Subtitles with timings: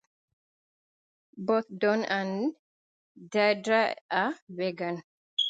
[1.37, 2.55] Both Don and
[3.29, 5.03] Deirdre are vegan.